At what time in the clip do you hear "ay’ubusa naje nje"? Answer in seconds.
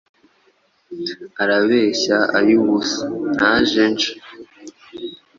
2.37-4.11